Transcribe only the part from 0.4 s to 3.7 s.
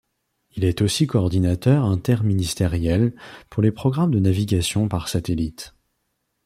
Il est aussi coordinateur interministériel pour